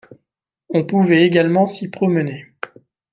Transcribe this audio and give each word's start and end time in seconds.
On 0.71 0.83
pouvait 0.83 1.21
également 1.27 1.67
s'y 1.67 1.91
promener. 1.91 2.47